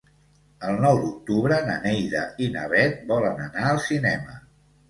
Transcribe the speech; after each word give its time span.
El 0.69 0.79
nou 0.85 1.01
d'octubre 1.03 1.59
na 1.67 1.75
Neida 1.85 2.23
i 2.47 2.49
na 2.57 2.65
Bet 2.75 2.99
volen 3.15 3.47
anar 3.47 3.67
al 3.75 3.83
cinema. 3.93 4.43